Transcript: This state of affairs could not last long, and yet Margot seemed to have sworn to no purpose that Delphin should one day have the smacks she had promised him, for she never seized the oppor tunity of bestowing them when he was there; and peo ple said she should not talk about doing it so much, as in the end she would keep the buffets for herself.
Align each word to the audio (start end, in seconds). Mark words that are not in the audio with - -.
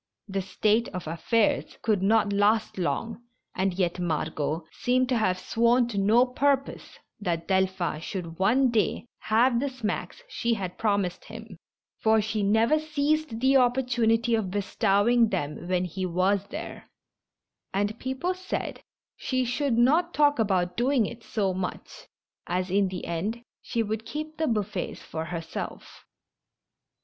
This 0.27 0.49
state 0.49 0.87
of 0.95 1.05
affairs 1.07 1.77
could 1.83 2.01
not 2.01 2.33
last 2.33 2.79
long, 2.79 3.21
and 3.53 3.71
yet 3.75 3.99
Margot 3.99 4.63
seemed 4.71 5.07
to 5.09 5.17
have 5.19 5.37
sworn 5.37 5.87
to 5.89 5.99
no 5.99 6.25
purpose 6.25 6.97
that 7.19 7.47
Delphin 7.47 7.99
should 8.01 8.39
one 8.39 8.71
day 8.71 9.05
have 9.19 9.59
the 9.59 9.69
smacks 9.69 10.23
she 10.27 10.55
had 10.55 10.79
promised 10.79 11.25
him, 11.25 11.55
for 11.99 12.19
she 12.19 12.41
never 12.41 12.79
seized 12.79 13.41
the 13.41 13.53
oppor 13.53 13.83
tunity 13.85 14.35
of 14.35 14.49
bestowing 14.49 15.29
them 15.29 15.67
when 15.67 15.85
he 15.85 16.07
was 16.07 16.47
there; 16.47 16.89
and 17.71 17.99
peo 17.99 18.15
ple 18.15 18.33
said 18.33 18.81
she 19.15 19.45
should 19.45 19.77
not 19.77 20.15
talk 20.15 20.39
about 20.39 20.75
doing 20.75 21.05
it 21.05 21.23
so 21.23 21.53
much, 21.53 22.07
as 22.47 22.71
in 22.71 22.87
the 22.87 23.05
end 23.05 23.43
she 23.61 23.83
would 23.83 24.07
keep 24.07 24.37
the 24.37 24.47
buffets 24.47 24.99
for 25.03 25.25
herself. 25.25 26.05